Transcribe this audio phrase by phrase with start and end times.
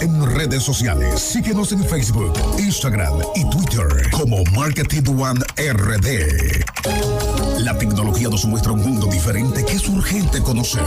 [0.00, 1.20] En redes sociales.
[1.20, 6.64] Síguenos en Facebook, Instagram y Twitter como Marketing One RD.
[7.60, 10.82] La tecnología nos muestra un mundo diferente que es urgente conocer.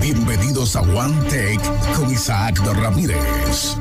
[0.00, 1.60] Bienvenidos a One Tech
[1.96, 3.76] con Isaac Ramírez.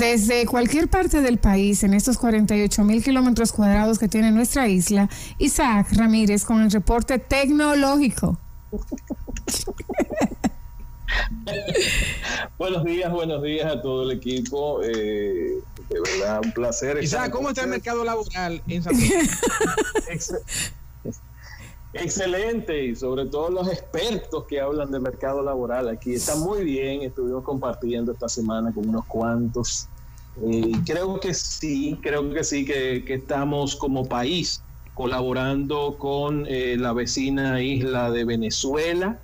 [0.00, 5.10] Desde cualquier parte del país, en estos 48 mil kilómetros cuadrados que tiene nuestra isla,
[5.36, 8.38] Isaac Ramírez con el reporte tecnológico.
[12.58, 14.82] buenos días, buenos días a todo el equipo.
[14.82, 15.58] Eh,
[15.90, 16.98] de verdad, un placer.
[17.02, 18.94] Isaac, ¿cómo está el mercado laboral en San
[21.92, 26.14] Excelente y sobre todo los expertos que hablan de mercado laboral aquí.
[26.14, 29.88] Está muy bien, estuvimos compartiendo esta semana con unos cuantos.
[30.42, 34.62] Eh, creo que sí, creo que sí, que, estamos como país
[34.94, 39.18] colaborando con eh, la vecina isla de Venezuela,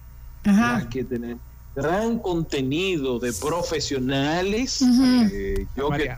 [0.91, 1.41] que tenemos
[1.77, 4.83] gran contenido de profesionales.
[4.83, 6.17] Eh, yo que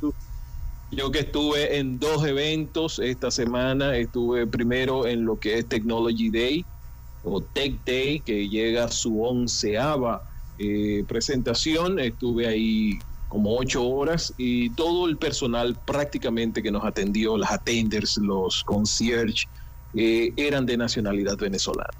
[0.91, 6.30] yo que estuve en dos eventos esta semana, estuve primero en lo que es Technology
[6.30, 6.64] Day
[7.25, 10.22] o Tech Day, que llega a su onceava
[10.58, 11.98] eh, presentación.
[11.98, 18.17] Estuve ahí como ocho horas y todo el personal prácticamente que nos atendió, las attenders,
[18.17, 19.47] los concierge,
[19.95, 21.91] eh, eran de nacionalidad venezolana.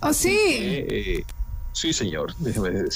[0.00, 0.36] Oh, sí.
[0.38, 1.24] Eh,
[1.72, 2.34] Sí, señor.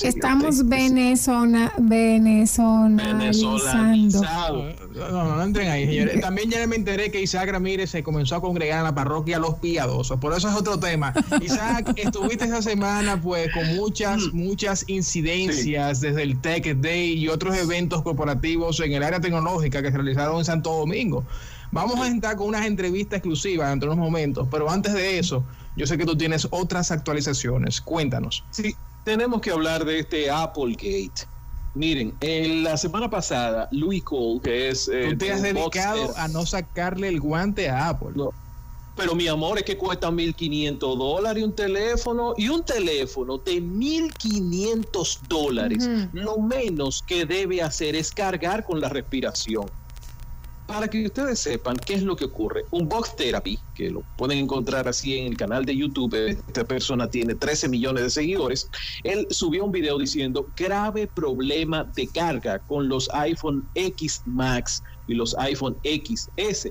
[0.03, 4.23] Estamos venezolana, venezolizando.
[4.95, 6.21] No, no, no, entren ahí, señores.
[6.21, 9.55] También ya me enteré que Isaac Ramírez se comenzó a congregar en la parroquia Los
[9.55, 10.21] Piadosos.
[10.21, 11.15] Por eso es otro tema.
[11.41, 14.37] Isaac, estuviste esta semana pues con muchas, mm.
[14.37, 19.91] muchas incidencias desde el Tech Day y otros eventos corporativos en el área tecnológica que
[19.91, 21.25] se realizaron en Santo Domingo.
[21.73, 25.45] Vamos a entrar con unas entrevistas exclusivas dentro de unos momentos, pero antes de eso,
[25.77, 27.81] yo sé que tú tienes otras actualizaciones.
[27.81, 28.45] Cuéntanos.
[28.50, 28.75] Sí,
[29.05, 31.27] tenemos que hablar de este Applegate.
[31.75, 34.89] Miren, en la semana pasada, Louis Cole, que es...
[34.89, 38.12] Eh, tú te has dedicado a no sacarle el guante a Apple.
[38.15, 38.31] No.
[38.97, 45.21] Pero mi amor, es que cuesta 1.500 dólares un teléfono y un teléfono de 1.500
[45.29, 45.87] dólares.
[46.15, 49.67] Lo menos que debe hacer es cargar con la respiración
[50.66, 52.65] para que ustedes sepan qué es lo que ocurre.
[52.71, 57.09] Un Box Therapy, que lo pueden encontrar así en el canal de YouTube, esta persona
[57.09, 58.69] tiene 13 millones de seguidores,
[59.05, 65.15] él subió un video diciendo grave problema de carga con los iPhone X Max y
[65.15, 66.69] los iPhone XS.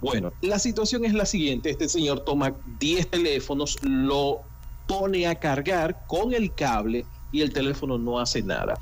[0.00, 4.42] Bueno, la situación es la siguiente, este señor toma 10 teléfonos, lo
[4.86, 8.78] pone a cargar con el cable y el teléfono no hace nada.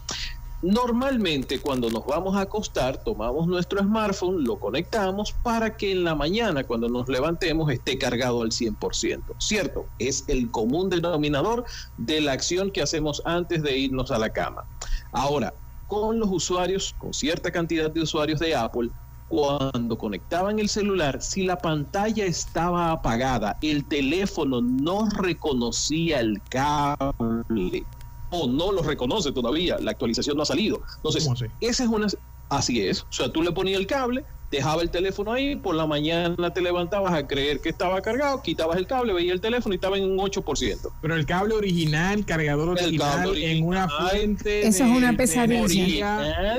[0.62, 6.14] Normalmente cuando nos vamos a acostar, tomamos nuestro smartphone, lo conectamos para que en la
[6.14, 9.86] mañana cuando nos levantemos esté cargado al 100%, ¿cierto?
[9.98, 11.64] Es el común denominador
[11.98, 14.64] de la acción que hacemos antes de irnos a la cama.
[15.12, 15.52] Ahora,
[15.88, 18.88] con los usuarios, con cierta cantidad de usuarios de Apple,
[19.28, 27.84] cuando conectaban el celular, si la pantalla estaba apagada, el teléfono no reconocía el cable
[28.30, 30.80] no lo reconoce todavía, la actualización no ha salido.
[30.96, 31.28] Entonces,
[31.60, 32.06] esa es una...
[32.48, 35.84] Así es, o sea, tú le ponías el cable, dejaba el teléfono ahí, por la
[35.84, 39.76] mañana te levantabas a creer que estaba cargado, quitabas el cable, veías el teléfono y
[39.76, 40.92] estaba en un 8%.
[41.02, 44.66] Pero el cable original, cargador original, en una fuente...
[44.66, 46.58] Eso es una pesadilla.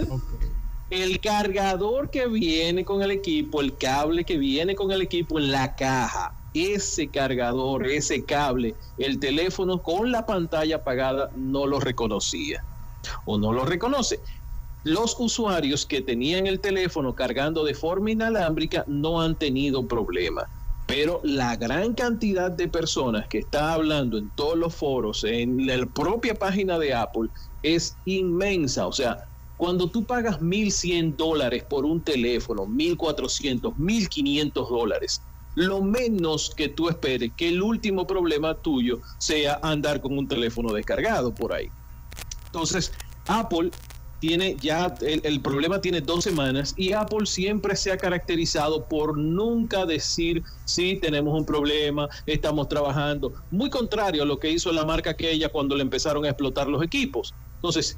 [0.90, 5.52] El cargador que viene con el equipo, el cable que viene con el equipo en
[5.52, 12.64] la caja, ese cargador, ese cable, el teléfono con la pantalla apagada no lo reconocía
[13.26, 14.20] o no lo reconoce.
[14.84, 20.48] Los usuarios que tenían el teléfono cargando de forma inalámbrica no han tenido problema.
[20.88, 25.86] Pero la gran cantidad de personas que está hablando en todos los foros, en la
[25.86, 27.30] propia página de Apple,
[27.62, 28.88] es inmensa.
[28.88, 35.22] O sea, cuando tú pagas 1.100 dólares por un teléfono, 1.400, 1.500 dólares,
[35.58, 40.72] lo menos que tú esperes que el último problema tuyo sea andar con un teléfono
[40.72, 41.68] descargado por ahí.
[42.46, 42.94] Entonces,
[43.26, 43.72] Apple
[44.20, 49.88] tiene ya, el, problema tiene dos semanas y Apple siempre se ha caracterizado por nunca
[49.88, 53.34] decir, sí, tenemos un problema, estamos trabajando.
[53.50, 56.84] Muy contrario a lo que hizo la marca aquella cuando le empezaron a explotar los
[56.84, 57.34] equipos.
[57.56, 57.98] Entonces,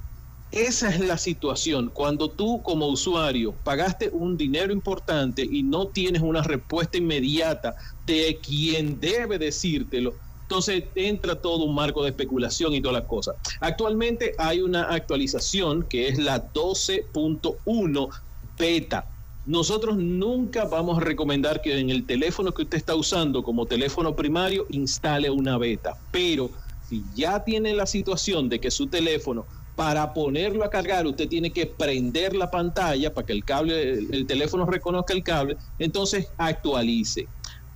[0.51, 1.90] esa es la situación.
[1.94, 7.75] Cuando tú como usuario pagaste un dinero importante y no tienes una respuesta inmediata
[8.06, 10.13] de quien debe decírtelo,
[10.44, 13.36] entonces entra todo un marco de especulación y todas las cosas.
[13.60, 18.10] Actualmente hay una actualización que es la 12.1
[18.57, 19.06] beta
[19.50, 24.16] nosotros nunca vamos a recomendar que en el teléfono que usted está usando como teléfono
[24.16, 26.51] primario instale una beta, pero
[26.88, 29.48] si ya tiene la situación de que su teléfono
[29.80, 34.28] para ponerlo a cargar usted tiene que prender la pantalla para que el cable, el,
[34.28, 37.30] teléfono reconozca el cable, entonces actualice.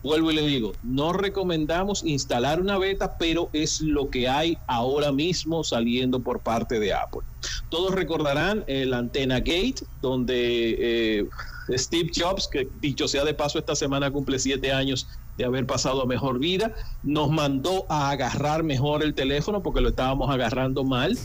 [0.03, 5.13] Vuelvo y le digo, no recomendamos instalar una beta, pero es lo que hay ahora
[5.13, 7.21] mismo saliendo por parte de Apple.
[7.69, 11.25] Todos recordarán el Antena Gate, donde eh,
[11.69, 15.07] Steve Jobs, que dicho sea de paso, esta semana cumple siete años
[15.37, 20.29] de haber pasado mejor vida, nos mandó a agarrar mejor el teléfono porque lo estábamos
[20.29, 21.17] agarrando mal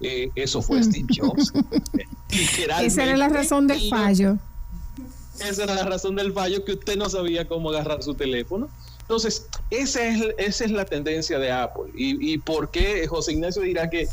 [0.00, 1.52] eh, eso fue Steve Jobs.
[2.82, 4.38] Esa era la razón del fallo.
[5.40, 8.68] Esa era la razón del fallo, que usted no sabía cómo agarrar su teléfono.
[9.06, 11.92] Entonces, esa es, esa es la tendencia de Apple.
[11.94, 14.08] ¿Y, y por qué José Ignacio dirá que,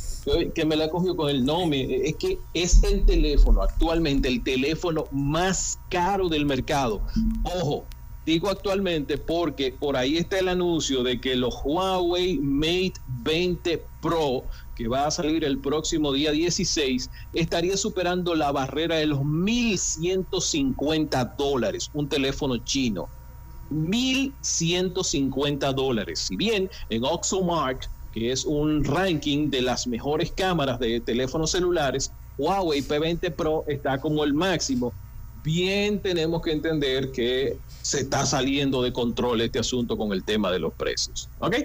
[0.53, 2.07] que me la cogió con el nombre?
[2.07, 7.01] Es que es el teléfono, actualmente el teléfono más caro del mercado.
[7.43, 7.85] Ojo,
[8.25, 12.93] digo actualmente porque por ahí está el anuncio de que los Huawei Mate
[13.23, 14.43] 20 Pro
[14.75, 21.35] que va a salir el próximo día 16, estaría superando la barrera de los 1.150
[21.35, 23.09] dólares, un teléfono chino.
[23.71, 26.25] 1.150 dólares.
[26.27, 32.11] Si bien en Oxomark, que es un ranking de las mejores cámaras de teléfonos celulares,
[32.37, 34.93] Huawei P20 Pro está como el máximo.
[35.43, 40.51] Bien tenemos que entender que se está saliendo de control este asunto con el tema
[40.51, 41.29] de los precios.
[41.39, 41.55] ¿Ok?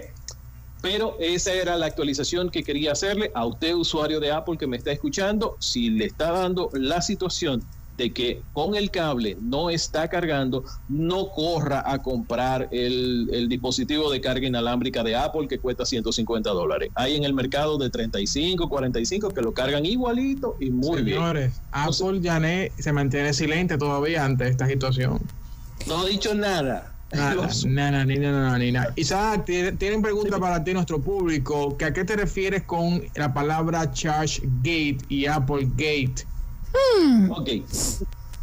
[0.81, 4.77] Pero esa era la actualización que quería hacerle a usted, usuario de Apple que me
[4.77, 5.57] está escuchando.
[5.59, 7.63] Si le está dando la situación
[7.99, 14.21] de que con el cable no está cargando, no corra a comprar el, dispositivo de
[14.21, 16.91] carga inalámbrica de Apple que cuesta 150 dólares.
[16.95, 21.17] Hay en el mercado de 35, 45 que lo cargan igualito y muy bien.
[21.17, 22.39] Señores, Apple ya
[22.77, 25.19] se mantiene silente todavía ante esta situación.
[25.85, 26.93] No ha dicho nada.
[27.11, 28.93] Nada, nada, ni nada, ni nada.
[28.95, 31.75] Isaac, tienen pregunta para ti, nuestro público.
[31.83, 36.25] ¿A qué te refieres con la palabra Charge Gate y Apple Gate?
[36.71, 37.31] Hmm.
[37.31, 37.49] Ok.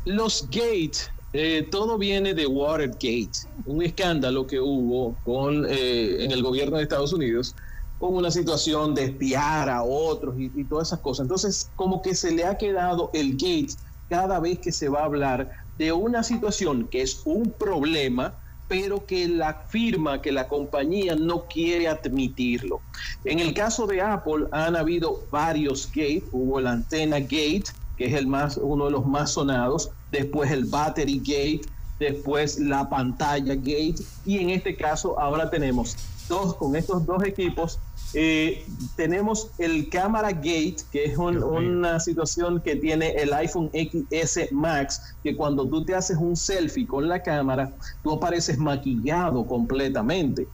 [0.04, 3.30] Los gates, eh, todo viene de Watergate,
[3.66, 7.54] un escándalo que hubo con, eh, en el gobierno de Estados Unidos
[7.98, 11.24] con una situación de espiar a otros y, y todas esas cosas.
[11.24, 13.74] Entonces, como que se le ha quedado el gate
[14.10, 18.34] cada vez que se va a hablar de una situación que es un problema
[18.68, 22.80] pero que la firma, que la compañía no quiere admitirlo.
[23.24, 27.64] En el caso de Apple han habido varios gate, hubo el antena gate,
[27.96, 31.60] que es el más, uno de los más sonados, después el battery gate,
[31.98, 35.96] después la pantalla gate, y en este caso ahora tenemos
[36.28, 37.78] dos, con estos dos equipos,
[38.14, 38.64] eh,
[38.96, 45.36] tenemos el Cámara Gate, que es una situación que tiene el iPhone XS Max, que
[45.36, 47.72] cuando tú te haces un selfie con la cámara,
[48.02, 50.46] tú apareces maquillado completamente.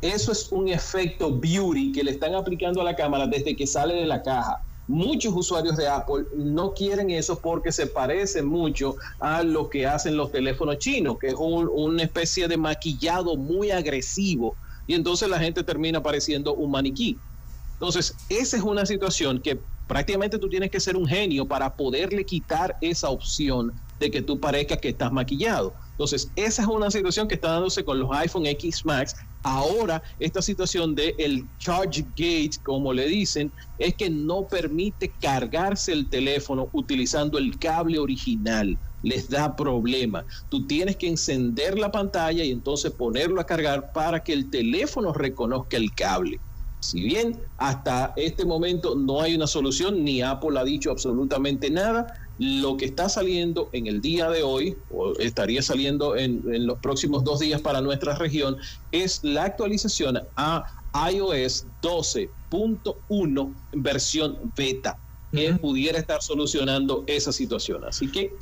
[0.00, 3.94] Eso es un efecto beauty que le están aplicando a la cámara desde que sale
[3.94, 4.62] de la caja.
[4.86, 10.16] Muchos usuarios de Apple no quieren eso porque se parece mucho a lo que hacen
[10.16, 15.62] los teléfonos chinos, que es una especie de maquillado muy agresivo y entonces la gente
[15.64, 17.18] termina pareciendo un maniquí.
[17.74, 19.58] Entonces, esa es una situación que
[19.88, 24.38] prácticamente tú tienes que ser un genio para poderle quitar esa opción de que tú
[24.38, 25.74] parezcas que estás maquillado.
[25.92, 29.16] Entonces, esa es una situación que está dándose con los iPhone X Max.
[29.44, 35.92] Ahora, esta situación de el charge gate, como le dicen, es que no permite cargarse
[35.92, 40.24] el teléfono utilizando el cable original les da problema.
[40.48, 45.12] Tú tienes que encender la pantalla y entonces ponerlo a cargar para que el teléfono
[45.12, 46.40] reconozca el cable.
[46.80, 52.23] Si bien hasta este momento no hay una solución, ni Apple ha dicho absolutamente nada,
[52.38, 57.24] lo que está saliendo en el día de hoy, o estaría saliendo en, los próximos
[57.24, 58.56] dos días para nuestra región,
[58.92, 60.64] es la actualización a
[61.10, 64.98] iOS 12.1 versión beta,
[65.32, 67.84] que pudiera estar solucionando esa situación.
[67.84, 68.32] Así que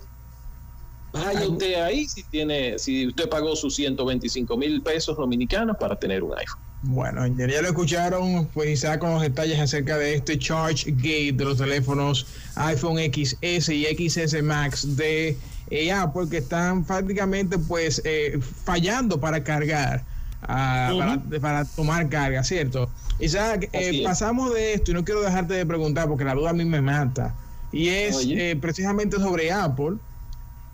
[1.12, 6.22] Vaya usted ahí si tiene, si usted pagó sus 125 mil pesos dominicanos para tener
[6.22, 6.60] un iPhone.
[6.84, 11.44] Bueno, ya lo escucharon, pues quizá con los detalles acerca de este Charge Gate de
[11.44, 12.26] los teléfonos
[12.56, 15.36] iPhone XS y XS Max de
[15.70, 20.02] eh, Apple que están prácticamente pues eh, fallando para cargar,
[20.42, 22.90] ah, para, tomar carga, ¿cierto?
[23.20, 26.54] Isaac, eh, pasamos de esto y no quiero dejarte de preguntar porque la duda a
[26.54, 27.34] mí me mata.
[27.70, 28.26] Y es
[28.60, 29.96] precisamente sobre Apple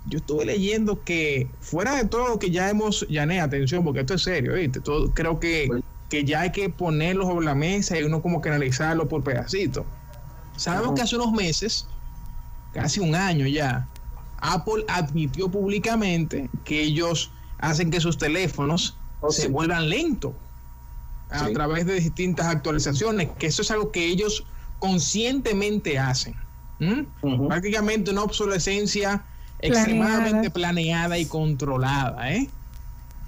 [0.09, 4.15] yo estuve leyendo que fuera de todo lo que ya hemos, ya atención, porque esto
[4.15, 4.81] es serio, ¿viste?
[4.81, 5.69] Todo, creo que,
[6.09, 9.85] que ya hay que ponerlo sobre la mesa y uno como que analizarlo por pedacitos.
[10.57, 11.87] Sabemos que hace unos meses,
[12.73, 13.87] casi un año ya,
[14.41, 20.33] Apple admitió públicamente que ellos hacen que sus teléfonos oh, se vuelvan lentos
[21.31, 24.45] a través de distintas actualizaciones, que eso es algo que ellos
[24.79, 26.35] conscientemente hacen.
[27.49, 29.25] Prácticamente una obsolescencia
[29.61, 32.33] extremadamente planeada y controlada.
[32.33, 32.49] ¿eh?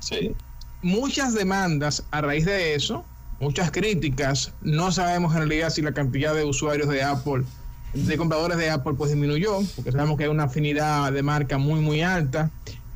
[0.01, 0.35] Sí.
[0.83, 3.05] Muchas demandas a raíz de eso,
[3.41, 4.53] muchas críticas.
[4.63, 7.45] No sabemos en realidad si la cantidad de usuarios de Apple,
[7.93, 11.81] de compradores de Apple, pues disminuyó, porque sabemos que hay una afinidad de marca muy,
[11.81, 12.51] muy alta,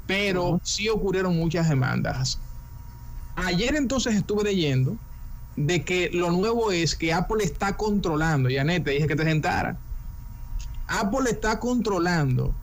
[0.07, 2.39] pero sí ocurrieron muchas demandas.
[3.37, 4.97] Ayer entonces estuve leyendo
[5.57, 9.77] de que lo nuevo es que Apple está controlando, Janet, te dije que te sentara.
[10.87, 12.55] Apple está controlando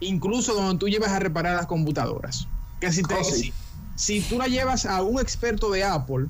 [0.00, 2.48] incluso donde tú llevas a reparar las computadoras.
[2.80, 3.24] Que si, te, oh,
[3.94, 6.26] si, tú la llevas a un experto de Apple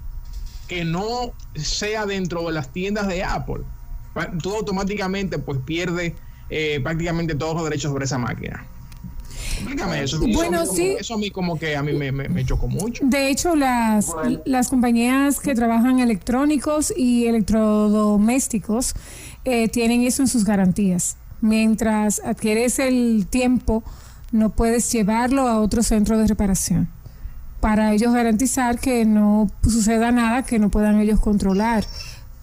[0.69, 3.63] que no sea dentro de las tiendas de Apple,
[4.43, 6.15] tú automáticamente pues pierdes
[6.51, 8.67] eh, prácticamente todos los derechos sobre esa máquina.
[9.57, 10.21] Explícame eso.
[10.21, 10.97] Bueno, sí.
[10.99, 13.03] Eso a mí como que a mí me, chocó mucho.
[13.07, 18.95] De hecho, las, las compañías que trabajan electrónicos y electrodomésticos
[19.45, 21.17] eh, tienen eso en sus garantías.
[21.41, 23.83] Mientras adquieres el tiempo,
[24.33, 26.89] no puedes llevarlo a otro centro de reparación
[27.61, 31.85] para ellos garantizar que no suceda nada que no puedan ellos controlar.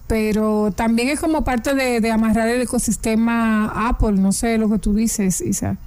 [0.07, 4.93] Pero también es como parte de, amarrar el ecosistema Apple, no sé lo que tú
[4.93, 5.77] dices, Isaac.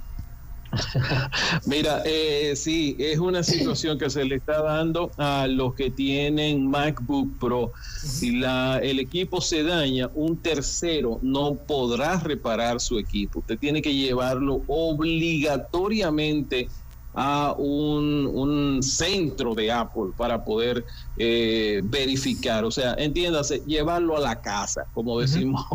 [1.65, 6.69] Mira, eh, sí, es una situación que se le está dando a los que tienen
[6.69, 7.71] MacBook Pro.
[8.01, 13.39] Si la, el equipo se daña, un tercero no podrá reparar su equipo.
[13.39, 16.69] Usted tiene que llevarlo obligatoriamente
[17.13, 20.85] a un, centro de Apple para poder
[21.17, 22.63] eh, verificar.
[22.63, 25.65] O sea, entiéndase, llevarlo a la casa, como decimos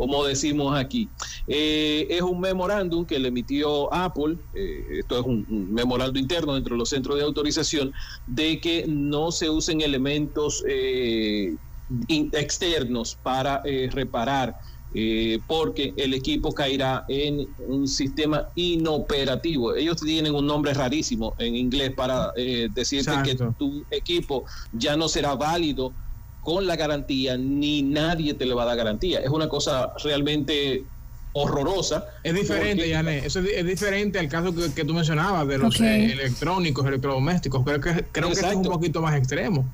[0.00, 1.10] como decimos aquí.
[1.46, 6.74] Eh, es un memorándum que le emitió Apple, eh, esto es un, memorándum interno dentro
[6.74, 7.92] de los centros de autorización,
[8.26, 11.54] de que no se usen elementos eh,
[12.08, 14.56] externos para reparar.
[15.46, 19.74] porque el equipo caerá en un sistema inoperativo.
[19.76, 22.32] Ellos tienen un nombre rarísimo en inglés para
[22.74, 25.92] decirte que tu equipo ya no será válido
[26.42, 29.20] con la garantía, ni nadie te le va a dar garantía.
[29.20, 30.84] Es una cosa realmente
[31.32, 32.06] horrorosa.
[32.22, 33.18] Es diferente, Yané.
[33.18, 37.64] Eso es, diferente al caso que, tú mencionabas de los eh, electrónicos, electrodomésticos.
[37.64, 39.66] Creo que, creo que es un poquito más extremo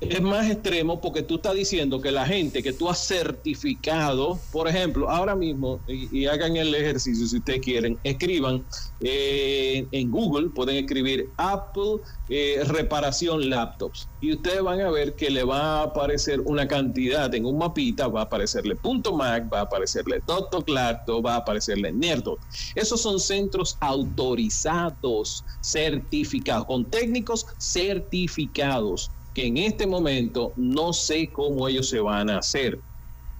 [0.00, 4.66] es más extremo porque tú estás diciendo que la gente que tú has certificado, por
[4.66, 8.64] ejemplo, ahora mismo, y, hagan el ejercicio si ustedes quieren, escriban
[9.00, 15.30] eh, en Google, pueden escribir Apple eh, reparación laptops y ustedes van a ver que
[15.30, 19.60] le va a aparecer una cantidad en un mapita, va a aparecerle punto .mac, va
[19.60, 22.38] a aparecerle Doctor Clarto, va a aparecerle Nerdot.
[22.74, 31.68] Esos son centros autorizados, certificados, con técnicos certificados que en este momento no sé cómo
[31.68, 32.80] ellos se van a hacer.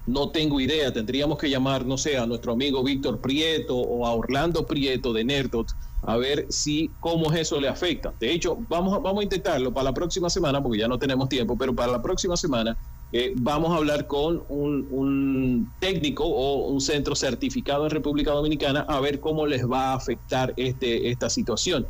[0.07, 4.15] No tengo idea, tendríamos que llamar, no sé, a nuestro amigo Víctor Prieto o a
[4.15, 8.13] Orlando Prieto de Nerdot a ver si cómo eso le afecta.
[8.19, 11.57] De hecho, vamos vamos a intentarlo para la próxima semana, porque ya no tenemos tiempo,
[11.57, 12.77] pero para la próxima semana
[13.13, 19.01] eh, vamos a hablar con un, técnico o un centro certificado en República Dominicana a
[19.01, 21.87] ver cómo les va a afectar este, esta situación.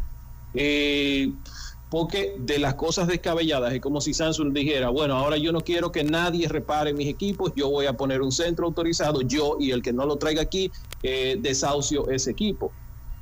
[0.54, 1.33] Eh,
[1.90, 5.90] porque de las cosas descabelladas es como si Samsung dijera, bueno, ahora yo no quiero
[5.90, 9.82] que nadie repare mis equipos, yo voy a poner un centro autorizado, yo y el
[9.82, 10.70] que no lo traiga aquí,
[11.02, 12.73] eh, desahucio ese equipo.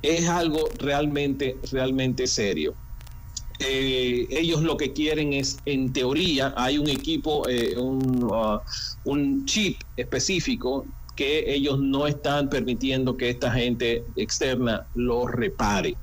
[0.03, 2.75] Es algo realmente, realmente serio.
[3.59, 8.59] Eh, ellos lo que quieren es, en teoría, hay un equipo, eh, un, uh,
[9.03, 10.85] un chip específico
[11.15, 15.97] que ellos no están permitiendo que esta gente externa lo repare.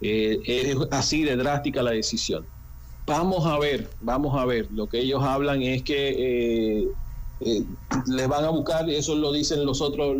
[0.00, 2.46] Eh, es así de drástica la decisión.
[3.06, 4.68] Vamos a ver, vamos a ver.
[4.72, 6.88] Lo que ellos hablan es que eh,
[7.40, 7.64] eh,
[8.06, 10.16] le van a buscar, eso lo dicen los otros,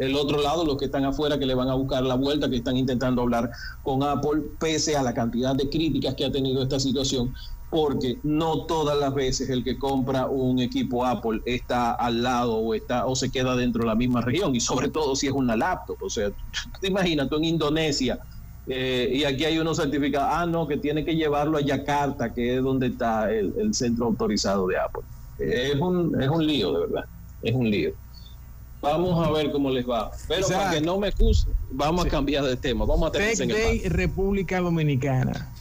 [0.00, 2.56] el otro lado, los que están afuera, que le van a buscar la vuelta, que
[2.56, 3.50] están intentando hablar
[3.82, 7.32] con Apple, pese a la cantidad de críticas que ha tenido esta situación,
[7.70, 12.74] porque no todas las veces el que compra un equipo Apple está al lado o
[12.74, 15.56] está o se queda dentro de la misma región, y sobre todo si es una
[15.56, 15.96] laptop.
[16.02, 16.30] O sea,
[16.80, 18.18] te imaginas tú en Indonesia
[18.68, 22.56] eh, y aquí hay unos certificados, ah, no, que tiene que llevarlo a Yakarta, que
[22.56, 25.02] es donde está el, centro autorizado de Apple.
[25.38, 27.04] es, un, es un lío, de verdad,
[27.42, 27.92] es un lío.
[28.82, 30.10] Vamos a ver cómo les va.
[30.28, 32.84] Pero para que no me acuse, vamos a cambiar de tema.
[32.84, 35.52] Vamos a tener en República Dominicana.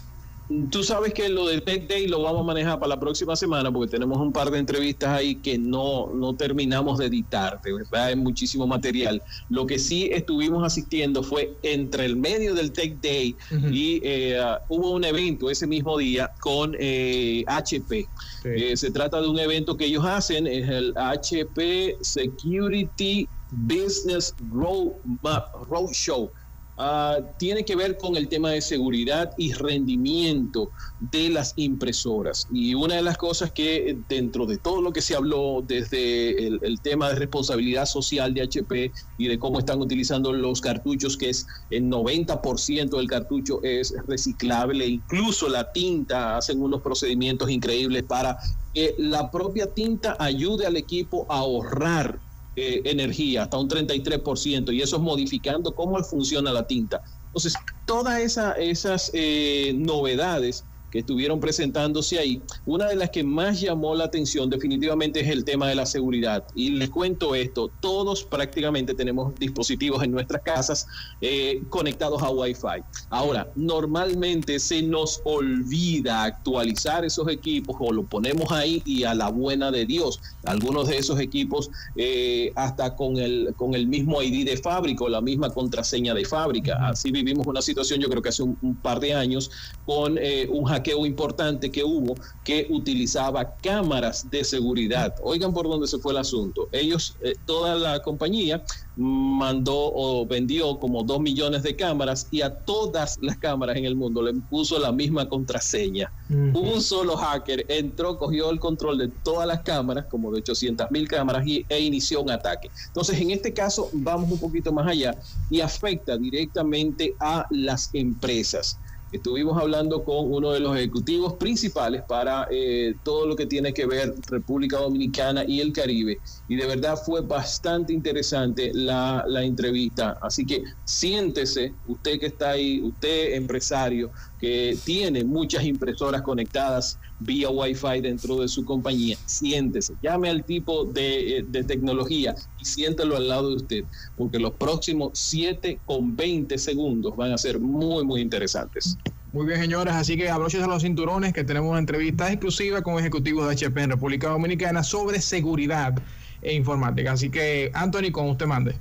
[0.70, 3.72] Tú sabes que lo de Tech Day lo vamos a manejar para la próxima semana
[3.72, 8.06] porque tenemos un par de entrevistas ahí que no, no terminamos de editar, de verdad,
[8.06, 9.24] hay muchísimo material.
[9.50, 13.36] Lo que sí estuvimos asistiendo fue entre el medio del Tech Day
[13.72, 18.00] y eh, hubo un evento ese mismo día con HP.
[18.00, 18.08] Eh,
[18.44, 25.92] eh, se trata de un evento que ellos hacen, es el HP Security Business Road
[25.92, 26.32] Show
[26.78, 32.48] Ah, tiene que ver con el tema de seguridad y rendimiento de las impresoras.
[32.52, 36.80] Y una de las cosas que dentro de todo lo que se habló desde el,
[36.82, 41.48] tema de responsabilidad social de HP y de cómo están utilizando los cartuchos, que es
[41.70, 48.38] el 90% del cartucho es reciclable, incluso la tinta, hacen unos procedimientos increíbles para
[48.74, 52.20] que la propia tinta ayude al equipo a ahorrar
[52.56, 57.02] eh, energía, hasta un 33%, y eso es modificando cómo funciona la tinta.
[57.26, 57.54] Entonces,
[57.86, 60.64] todas esa, esas eh, novedades
[60.96, 62.42] que estuvieron presentándose ahí.
[62.66, 66.46] Una de las que más llamó la atención definitivamente es el tema de la seguridad.
[66.56, 70.88] Y les cuento esto, todos prácticamente tenemos dispositivos en nuestras casas
[71.20, 72.82] eh, conectados a Wi-Fi.
[73.10, 79.28] Ahora, normalmente se nos olvida actualizar esos equipos o lo ponemos ahí y a la
[79.28, 80.22] buena de Dios.
[80.46, 85.10] Algunos de esos equipos eh, hasta con el, con el mismo ID de fábrica o
[85.10, 86.88] la misma contraseña de fábrica.
[86.88, 89.52] Así vivimos una situación, yo creo que hace un, par de años,
[89.86, 95.16] con eh, un hack importante que hubo que utilizaba cámaras de seguridad.
[95.24, 96.68] Oigan por dónde se fue el asunto.
[96.72, 98.64] Ellos, eh, toda la compañía
[98.96, 103.96] mandó o vendió como dos millones de cámaras y a todas las cámaras en el
[103.96, 106.12] mundo le puso la misma contraseña.
[106.30, 111.08] Un solo hacker entró, cogió el control de todas las cámaras, como de 800 mil
[111.08, 112.70] cámaras, y, e inició un ataque.
[112.88, 115.16] Entonces, en este caso, vamos un poquito más allá
[115.50, 118.80] y afecta directamente a las empresas.
[119.16, 123.86] Estuvimos hablando con uno de los ejecutivos principales para eh, todo lo que tiene que
[123.86, 126.20] ver República Dominicana y el Caribe.
[126.48, 130.18] Y de verdad fue bastante interesante la, la entrevista.
[130.22, 137.50] Así que siéntese, usted que está ahí, usted empresario, que tiene muchas impresoras conectadas vía
[137.50, 143.28] Wi-Fi dentro de su compañía, siéntese, llame al tipo de, eh, tecnología y siéntelo al
[143.28, 143.84] lado de usted,
[144.18, 148.98] porque los próximos 7 con 20 segundos van a ser muy, muy interesantes.
[149.32, 152.98] Muy bien, señores, así que abroches a los cinturones que tenemos una entrevista exclusiva con
[152.98, 155.94] ejecutivos de HP en República Dominicana sobre seguridad
[156.42, 157.12] e informática.
[157.12, 158.76] Así que, Anthony, con usted mande.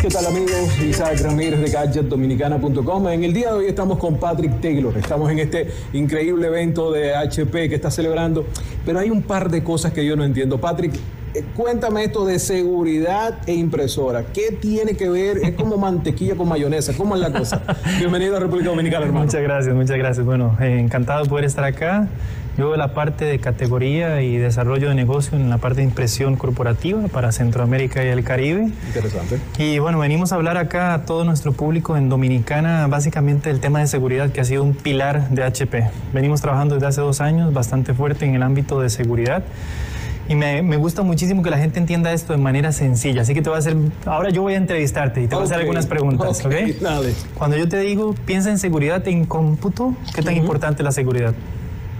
[0.00, 0.80] ¿Qué tal amigos?
[0.80, 3.08] Isaac Ramírez de GadgetDominicana.com.
[3.08, 4.96] En el día de hoy estamos con Patrick Taylor.
[4.96, 8.46] Estamos en este increíble evento de HP que está celebrando.
[8.86, 10.58] Pero hay un par de cosas que yo no entiendo.
[10.58, 10.94] Patrick,
[11.56, 14.24] cuéntame esto de seguridad e impresora.
[14.32, 15.38] ¿Qué tiene que ver?
[15.38, 16.92] Es como mantequilla con mayonesa.
[16.96, 17.62] ¿Cómo es la cosa?
[17.98, 19.26] Bienvenido a República Dominicana, hermano.
[19.26, 20.26] Muchas gracias, muchas gracias.
[20.26, 22.08] Bueno, eh, encantado de poder estar acá.
[22.58, 27.00] Yo la parte de categoría y desarrollo de negocio en la parte de impresión corporativa
[27.08, 28.68] para Centroamérica y el Caribe.
[28.86, 29.40] Interesante.
[29.56, 33.78] Y bueno, venimos a hablar acá a todo nuestro público en Dominicana básicamente del tema
[33.78, 35.88] de seguridad que ha sido un pilar de HP.
[36.12, 39.42] Venimos trabajando desde hace dos años bastante fuerte en el ámbito de seguridad.
[40.30, 43.22] Y me, me, gusta muchísimo que la gente entienda esto de manera sencilla.
[43.22, 43.76] Así que te voy a hacer.
[44.06, 46.46] Ahora yo voy a entrevistarte y te voy a hacer algunas preguntas.
[46.46, 46.54] ¿ok?
[47.36, 51.34] Cuando yo te digo, piensa en seguridad en cómputo, ¿qué tan importante es la seguridad?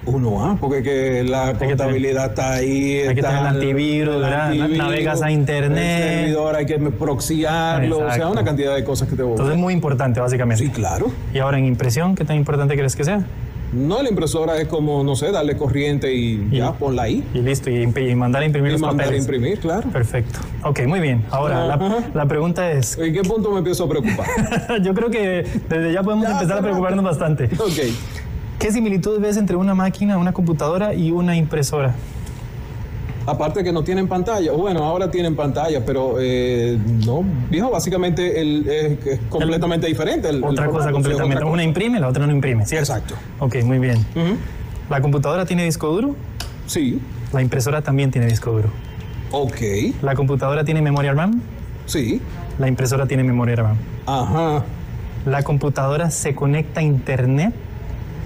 [0.07, 0.57] Uno, ¿ah?
[0.61, 3.01] Porque que la contabilidad está ahí.
[3.01, 6.03] Hay que tener el antivirus, navegas a internet.
[6.03, 9.61] El servidor hay que proxiarlo, o sea, una cantidad de cosas que te Entonces es
[9.61, 10.65] muy importante, básicamente.
[10.65, 11.11] Sí, claro.
[11.35, 13.25] Y ahora en impresión, ¿qué tan importante crees que sea?
[13.73, 17.25] No, la impresora es como, no sé, darle corriente y, ya, ponla ahí.
[17.33, 19.21] Y listo, y, mandar a imprimir y los mandar papeles.
[19.21, 19.89] a imprimir, claro.
[19.91, 20.41] Perfecto.
[20.65, 21.25] Ok, muy bien.
[21.31, 21.67] Ahora,
[22.15, 22.99] la, pregunta es...
[22.99, 24.27] ¿En qué punto me empiezo a preocupar?
[24.83, 27.45] Yo creo que desde ya podemos empezar a preocuparnos bastante.
[27.59, 27.95] Ok.
[28.59, 31.95] ¿Qué similitud ves entre una máquina, una computadora y una impresora?
[33.31, 38.69] Aparte que no tienen pantalla, bueno, ahora tienen pantalla, pero eh, no, viejo, básicamente el,
[38.69, 40.29] es, completamente diferente.
[40.43, 41.45] otra cosa completamente.
[41.45, 42.93] Una imprime, la otra no imprime, ¿cierto?
[42.93, 43.15] Exacto.
[43.39, 44.05] Ok, muy bien.
[44.91, 46.17] ¿La computadora tiene disco duro?
[46.67, 47.01] Sí.
[47.33, 48.71] La impresora también tiene disco duro.
[49.31, 49.61] Ok.
[50.03, 51.41] ¿La computadora tiene memoria RAM?
[51.87, 52.21] Sí.
[52.59, 53.77] La impresora tiene memoria RAM.
[54.07, 54.65] Ajá.
[55.25, 57.55] ¿La computadora se conecta a Internet?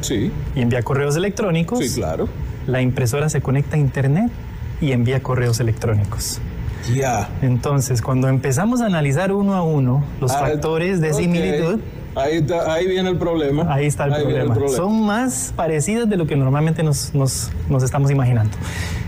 [0.00, 0.32] Sí.
[0.56, 1.78] Y envía correos electrónicos.
[1.80, 2.26] Sí, claro.
[2.66, 4.30] La impresora se conecta a Internet
[4.80, 6.40] y envía correos electrónicos.
[6.94, 7.30] Ya.
[7.40, 11.80] Entonces, cuando empezamos a analizar uno a uno los ah, factores de similitud,
[12.16, 13.66] Ahí, ahí, viene el problema.
[13.74, 14.54] Ahí está el, problema.
[14.68, 18.56] Son más parecidas de lo que normalmente nos, nos, nos, estamos imaginando.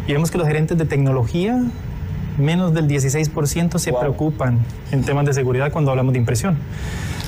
[0.08, 1.62] Y vemos que los gerentes de tecnología
[2.36, 4.58] menos del 16% se preocupan
[4.90, 6.56] en temas de seguridad cuando hablamos de impresión.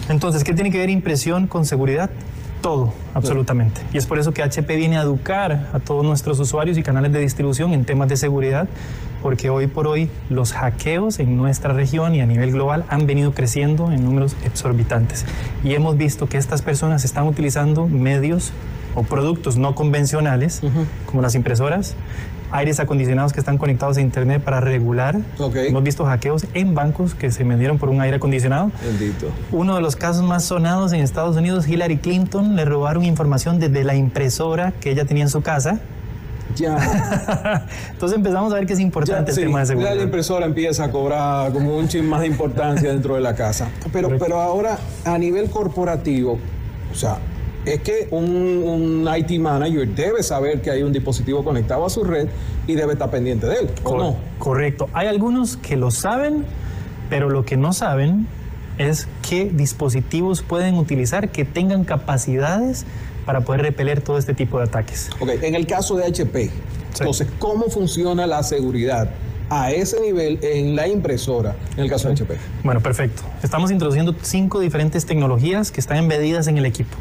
[0.09, 2.11] Entonces, ¿qué tiene que ver impresión con seguridad?
[2.61, 3.81] Todo, absolutamente.
[3.93, 7.13] Y es por eso que HP viene a educar a todos nuestros usuarios y canales
[7.13, 8.69] de distribución en temas de seguridad,
[9.23, 13.33] porque hoy por hoy los hackeos en nuestra región y a nivel global han venido
[13.33, 15.25] creciendo en números exorbitantes.
[15.63, 18.53] Y hemos visto que estas personas están utilizando medios
[18.99, 20.61] o productos no convencionales,
[21.07, 21.95] como las impresoras,
[22.51, 25.21] aires acondicionados que están conectados a internet para regular.
[25.39, 28.73] Hemos visto hackeos en bancos que se vendieron por un aire acondicionado.
[28.83, 29.29] Bendito.
[29.53, 33.85] Uno de los casos más sonados en Estados Unidos, Hillary Clinton le robaron información desde
[33.85, 35.81] la impresora que ella tenía en su casa.
[36.57, 36.77] Ya.
[37.93, 39.95] Entonces empezamos a ver que es importante el tema de seguridad.
[39.95, 43.69] la impresora empieza a cobrar como un chin más de importancia dentro de la casa.
[43.93, 46.39] Pero, pero ahora, a nivel corporativo,
[46.91, 47.19] o sea,
[47.75, 52.29] es que un, IT manager debe saber que hay un dispositivo conectado a su red
[52.67, 54.17] y debe estar pendiente de él, ¿o no?
[54.39, 54.89] Correcto.
[54.93, 56.45] Hay algunos que lo saben,
[57.11, 58.27] pero lo que no saben
[58.79, 62.85] es qué dispositivos pueden utilizar que tengan capacidades
[63.27, 65.11] para poder repeler todo este tipo de ataques.
[65.21, 66.51] Ok, en el caso de HP,
[66.99, 69.11] entonces, ¿cómo funciona la seguridad?
[69.51, 72.37] a ese nivel en la impresora, en el caso de HP.
[72.63, 73.23] Bueno, perfecto.
[73.43, 76.97] Estamos introduciendo cinco diferentes tecnologías que están embedidas en el equipo.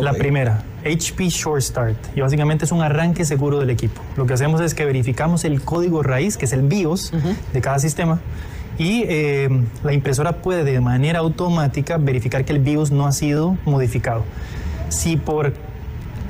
[0.00, 4.00] La primera, HP Short Start, y básicamente es un arranque seguro del equipo.
[4.16, 7.12] Lo que hacemos es que verificamos el código raíz, que es el BIOS
[7.52, 8.20] de cada sistema,
[8.78, 9.48] y eh,
[9.82, 14.24] la impresora puede de manera automática verificar que el BIOS no ha sido modificado.
[14.88, 15.52] Si por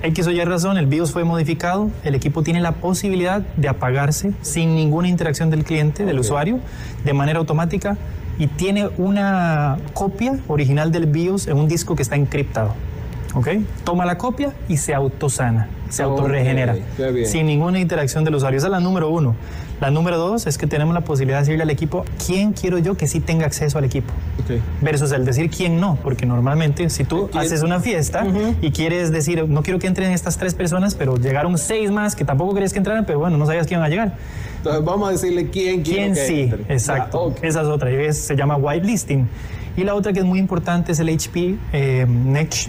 [0.02, 4.32] X o Y razón el BIOS fue modificado, el equipo tiene la posibilidad de apagarse
[4.42, 6.60] sin ninguna interacción del cliente, del usuario,
[7.04, 7.98] de manera automática
[8.38, 12.74] y tiene una copia original del BIOS en un disco que está encriptado.
[13.34, 13.48] ¿Ok?
[13.84, 16.76] Toma la copia y se autosana, se autorregenera,
[17.24, 18.58] sin ninguna interacción del usuario.
[18.58, 19.34] Esa es la número uno.
[19.80, 22.96] La número dos es que tenemos la posibilidad de decirle al equipo quién quiero yo
[22.96, 24.12] que sí tenga acceso al equipo.
[24.80, 28.26] Versus el decir quién no, porque normalmente si tú haces una fiesta
[28.60, 32.24] y quieres decir, no quiero que entren estas tres personas, pero llegaron seis más que
[32.24, 34.16] tampoco querías que entraran, pero bueno, no sabías que iban a llegar.
[34.56, 37.34] Entonces vamos a decirle quién quién sí, exacto.
[37.42, 39.28] Esa es otra, se llama whitelisting.
[39.78, 42.68] Y la otra que es muy importante es el HP eh, Next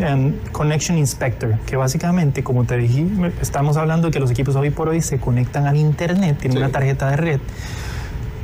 [0.52, 3.04] Connection Inspector, que básicamente, como te dije,
[3.42, 6.70] estamos hablando de que los equipos hoy por hoy se conectan al Internet, tienen una
[6.70, 7.40] tarjeta de red.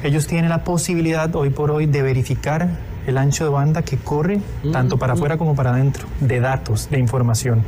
[0.02, 2.68] Ellos tienen la posibilidad hoy por hoy de verificar
[3.06, 5.18] el ancho de banda que corre mm, tanto para mm.
[5.18, 7.62] afuera como para adentro, de datos, de información.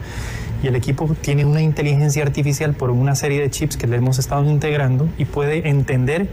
[0.64, 4.18] Y el equipo tiene una inteligencia artificial por una serie de chips que le hemos
[4.18, 6.28] estado integrando y puede entender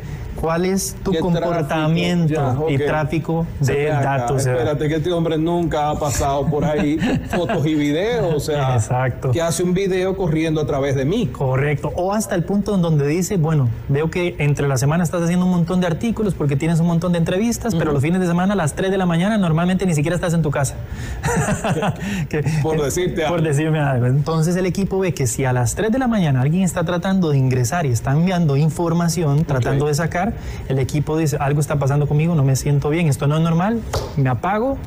[0.44, 4.44] cuál es tu comportamiento y tráfico de datos.
[4.44, 6.98] Espérate que este hombre nunca ha pasado por ahí
[7.30, 9.30] fotos y videos, o sea, Exacto.
[9.30, 11.28] que hace un video corriendo a través de mí.
[11.28, 15.22] Correcto, o hasta el punto en donde dice, bueno, veo que entre la semana estás
[15.22, 18.26] haciendo un montón de artículos porque tienes un montón de entrevistas, pero los fines de
[18.26, 20.74] semana a las 3 de la mañana normalmente ni siquiera estás en tu casa.
[22.62, 23.36] por decirte algo.
[23.36, 24.06] Por decirme algo.
[24.06, 27.30] Entonces el equipo ve que si a las 3 de la mañana alguien está tratando
[27.30, 30.33] de ingresar y está enviando información, tratando de sacar,
[30.68, 33.80] el equipo dice, algo está pasando conmigo, no me siento bien, esto no es normal,
[34.16, 34.78] me apago.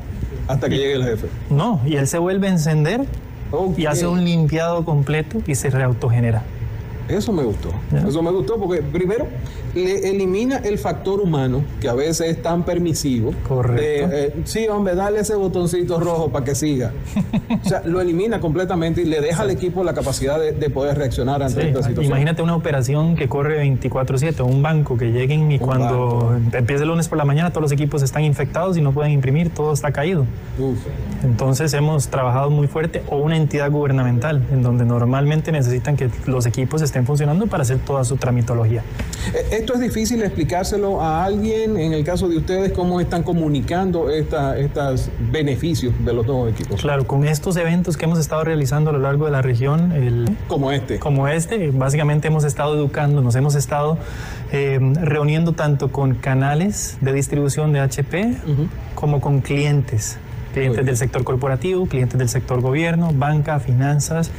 [0.46, 1.28] Hasta que llegue el jefe.
[1.50, 3.04] No, y él se vuelve a encender
[3.76, 6.42] y hace un limpiado completo y se reautogenera.
[7.08, 7.70] Eso me gustó.
[8.06, 9.26] Eso me gustó porque primero
[9.74, 13.32] le elimina el factor humano que a veces es tan permisivo.
[13.46, 13.82] Correcto.
[14.12, 16.92] Eh, sí, hombre, dale ese botoncito rojo para que siga.
[17.64, 21.42] o sea, lo elimina completamente y le deja al equipo la capacidad de, poder reaccionar
[21.42, 22.04] ante esta situación.
[22.04, 27.08] Imagínate una operación que corre 24/7, un banco que lleguen y cuando empiece el lunes
[27.08, 30.26] por la mañana todos los equipos están infectados y no pueden imprimir, todo está caído.
[31.24, 36.44] Entonces hemos trabajado muy fuerte o una entidad gubernamental en donde normalmente necesitan que los
[36.44, 38.82] equipos estén funcionando para hacer toda su tramitología.
[39.34, 44.10] Eh, esto es difícil explicárselo a alguien, en el caso de ustedes, cómo están comunicando
[44.10, 46.80] estos beneficios de los nuevos equipos.
[46.80, 50.36] Claro, con estos eventos que hemos estado realizando a lo largo de la región, el,
[50.46, 50.98] como este.
[50.98, 53.98] Como este, básicamente hemos estado educando, nos hemos estado
[54.52, 58.34] eh, reuniendo tanto con canales de distribución de HP
[58.94, 60.18] como con clientes
[60.52, 64.30] clientes del sector corporativo, clientes del sector gobierno, banca, finanzas,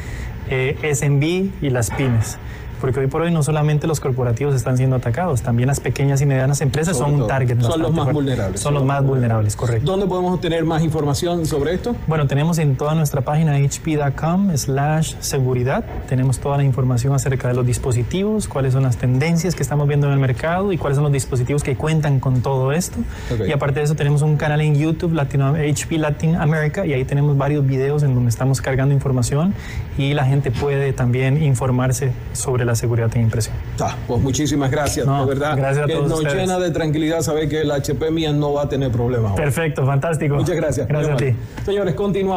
[0.49, 2.37] eh, SMB y las pymes
[2.79, 6.25] porque hoy por hoy no solamente los corporativos están siendo atacados, también las pequeñas y
[6.25, 7.59] medianas empresas son un target.
[7.61, 8.59] Son los más vulnerables.
[8.59, 9.91] Son los más vulnerables, correcto.
[9.91, 11.95] ¿Dónde podemos obtener más información sobre esto?
[12.07, 17.53] Bueno, tenemos en toda nuestra página hp.com slash seguridad, tenemos toda la información acerca de
[17.53, 21.03] los dispositivos, cuáles son las tendencias que estamos viendo en el mercado y cuáles son
[21.03, 22.97] los dispositivos que cuentan con todo esto.
[23.47, 27.05] Y aparte de eso tenemos un canal en YouTube, Latino, HP Latin America, y ahí
[27.05, 29.53] tenemos varios videos en donde estamos cargando información
[29.97, 33.55] y la gente puede también informarse sobre la seguridad en impresión.
[33.71, 35.57] Está, pues muchísimas gracias, No, de verdad.
[35.57, 36.35] gracias a que todos nos ustedes.
[36.37, 39.33] llena de tranquilidad saber que el HP mía no va a tener problemas.
[39.33, 40.35] Perfecto, fantástico.
[40.35, 40.87] Muchas gracias.
[40.87, 41.35] Gracias a ti.
[41.65, 42.29] Señores, continuamos.